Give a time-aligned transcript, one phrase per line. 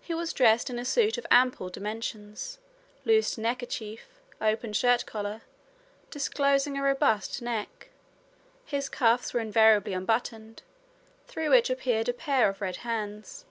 [0.00, 2.58] He was dressed in a suit of ample dimensions,
[3.04, 5.40] loose neckerchief, open shirtcollar,
[6.08, 7.90] disclosing a robust neck;
[8.64, 10.62] his cuffs were invariably unbuttoned,
[11.26, 13.44] through which appeared a pair of red hands.